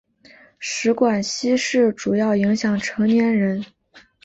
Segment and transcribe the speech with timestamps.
[0.57, 3.63] 食管憩室主要影响成年人。